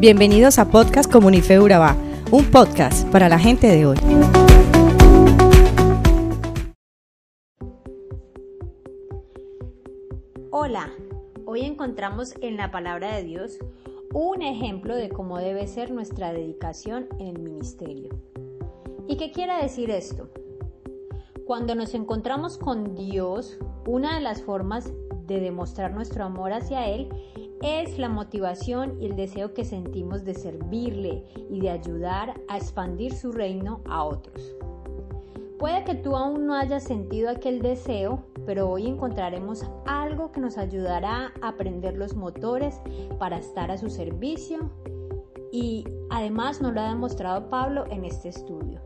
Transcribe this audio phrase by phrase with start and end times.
[0.00, 1.94] Bienvenidos a Podcast Comunife Urabá,
[2.30, 3.98] un podcast para la gente de hoy.
[10.50, 10.90] Hola,
[11.44, 13.58] hoy encontramos en la palabra de Dios
[14.14, 18.08] un ejemplo de cómo debe ser nuestra dedicación en el ministerio.
[19.06, 20.30] ¿Y qué quiere decir esto?
[21.44, 24.90] Cuando nos encontramos con Dios, una de las formas
[25.26, 27.10] de demostrar nuestro amor hacia Él
[27.62, 33.12] es la motivación y el deseo que sentimos de servirle y de ayudar a expandir
[33.12, 34.56] su reino a otros.
[35.58, 40.56] Puede que tú aún no hayas sentido aquel deseo, pero hoy encontraremos algo que nos
[40.56, 42.80] ayudará a aprender los motores
[43.18, 44.70] para estar a su servicio
[45.52, 48.80] y además nos lo ha demostrado Pablo en este estudio.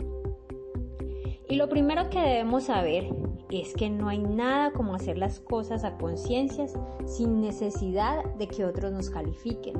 [1.49, 3.05] Y lo primero que debemos saber
[3.51, 8.65] es que no hay nada como hacer las cosas a conciencias sin necesidad de que
[8.65, 9.75] otros nos califiquen,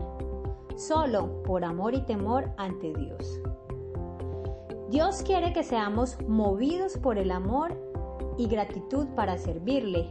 [0.77, 3.41] solo por amor y temor ante Dios.
[4.91, 7.77] Dios quiere que seamos movidos por el amor
[8.39, 10.09] y gratitud para servirle.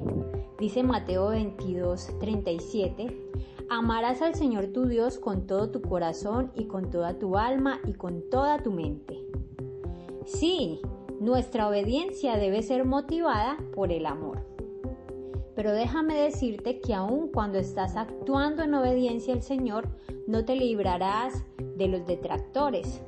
[0.60, 3.32] Dice Mateo 22, 37.
[3.70, 7.94] Amarás al Señor tu Dios con todo tu corazón y con toda tu alma y
[7.94, 9.26] con toda tu mente.
[10.26, 10.82] Sí,
[11.24, 14.46] nuestra obediencia debe ser motivada por el amor.
[15.56, 19.88] Pero déjame decirte que aun cuando estás actuando en obediencia al Señor,
[20.28, 21.46] no te librarás
[21.78, 23.02] de los detractores.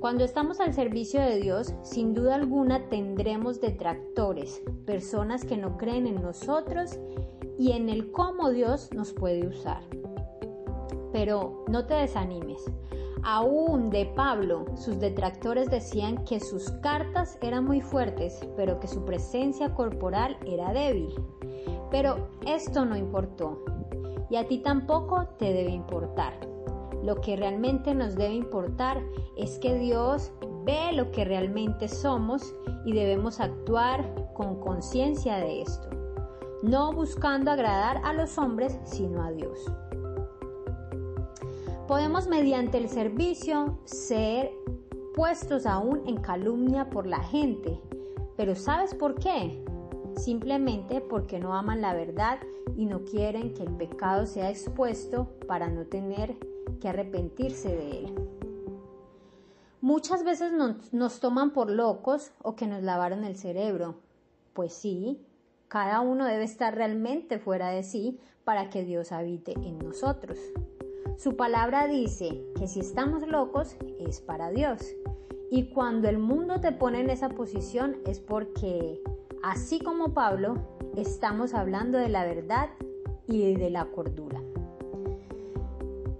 [0.00, 6.08] Cuando estamos al servicio de Dios, sin duda alguna tendremos detractores, personas que no creen
[6.08, 6.98] en nosotros
[7.56, 9.82] y en el cómo Dios nos puede usar.
[11.12, 12.64] Pero no te desanimes.
[13.28, 19.04] Aún de Pablo, sus detractores decían que sus cartas eran muy fuertes, pero que su
[19.04, 21.12] presencia corporal era débil.
[21.90, 23.64] Pero esto no importó,
[24.30, 26.34] y a ti tampoco te debe importar.
[27.02, 29.02] Lo que realmente nos debe importar
[29.36, 30.30] es que Dios
[30.64, 35.88] ve lo que realmente somos y debemos actuar con conciencia de esto,
[36.62, 39.68] no buscando agradar a los hombres, sino a Dios.
[41.86, 44.50] Podemos mediante el servicio ser
[45.14, 47.80] puestos aún en calumnia por la gente,
[48.36, 49.64] pero ¿sabes por qué?
[50.16, 52.40] Simplemente porque no aman la verdad
[52.76, 56.36] y no quieren que el pecado sea expuesto para no tener
[56.80, 58.14] que arrepentirse de él.
[59.80, 60.52] Muchas veces
[60.90, 63.94] nos, toman por locos o que nos lavaron el cerebro.
[64.54, 65.24] Pues sí,
[65.68, 70.40] cada uno debe estar realmente fuera de sí para que Dios habite en nosotros.
[71.16, 74.94] Su palabra dice que si estamos locos es para Dios.
[75.50, 79.00] Y cuando el mundo te pone en esa posición es porque,
[79.42, 80.58] así como Pablo,
[80.94, 82.68] estamos hablando de la verdad
[83.26, 84.42] y de la cordura.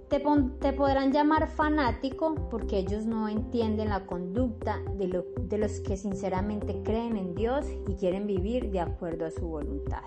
[0.09, 0.23] Te,
[0.59, 6.81] te, podrán llamar fanático porque ellos no entienden la conducta de, de los que sinceramente
[6.83, 10.03] creen en Dios y quieren vivir de acuerdo a su voluntad.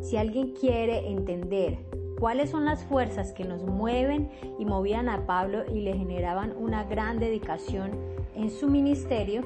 [0.00, 5.64] Si alguien quiere entender cuáles son las fuerzas que nos mueven y movían a Pablo
[5.72, 7.92] y le generaban una gran dedicación
[8.34, 9.42] en su ministerio,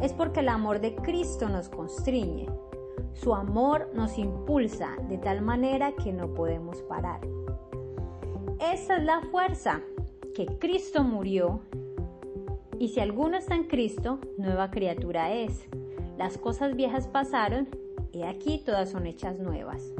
[0.00, 2.48] es porque el amor de Cristo nos constriñe.
[3.14, 7.20] Su amor nos impulsa de tal manera que no podemos parar.
[8.60, 9.80] Esa es la fuerza
[10.34, 11.60] que Cristo murió
[12.78, 15.66] y si alguno está en Cristo, nueva criatura es.
[16.16, 17.68] Las cosas viejas pasaron
[18.12, 19.92] y aquí todas son hechas nuevas.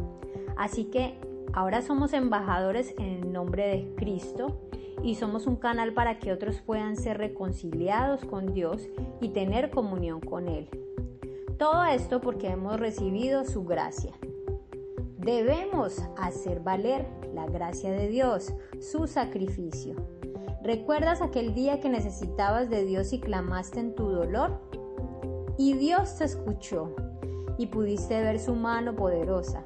[0.56, 1.18] Así que
[1.52, 4.60] Ahora somos embajadores en el nombre de Cristo
[5.02, 8.88] y somos un canal para que otros puedan ser reconciliados con Dios
[9.20, 10.68] y tener comunión con Él.
[11.58, 14.12] Todo esto porque hemos recibido su gracia.
[15.18, 19.96] Debemos hacer valer la gracia de Dios, su sacrificio.
[20.62, 24.60] ¿Recuerdas aquel día que necesitabas de Dios y clamaste en tu dolor?
[25.56, 26.94] Y Dios te escuchó
[27.56, 29.64] y pudiste ver su mano poderosa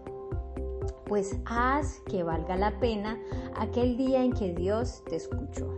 [1.07, 3.19] pues haz que valga la pena
[3.57, 5.69] aquel día en que Dios te escuchó.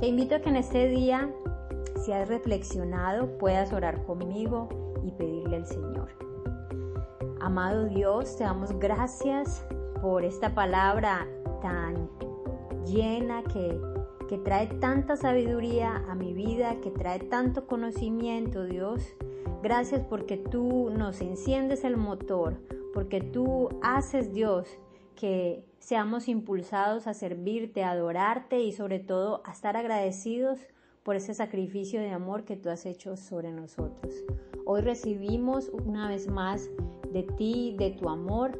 [0.00, 1.30] Te invito a que en este día,
[2.04, 4.68] si has reflexionado, puedas orar conmigo
[5.04, 6.08] y pedirle al Señor.
[7.40, 9.64] Amado Dios, te damos gracias
[10.02, 11.26] por esta palabra
[11.62, 12.10] tan
[12.84, 13.80] llena que,
[14.28, 19.02] que trae tanta sabiduría a mi vida, que trae tanto conocimiento, Dios.
[19.62, 22.56] Gracias porque tú nos enciendes el motor
[22.96, 24.66] porque tú haces, Dios,
[25.16, 30.60] que seamos impulsados a servirte, a adorarte y sobre todo a estar agradecidos
[31.02, 34.14] por ese sacrificio de amor que tú has hecho sobre nosotros.
[34.64, 36.70] Hoy recibimos una vez más
[37.12, 38.58] de ti, de tu amor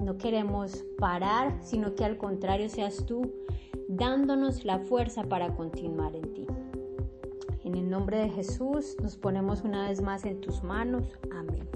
[0.00, 3.32] no queremos parar, sino que al contrario seas tú
[3.88, 6.46] dándonos la fuerza para continuar en ti.
[7.64, 11.18] En el nombre de Jesús nos ponemos una vez más en tus manos.
[11.32, 11.75] Amén.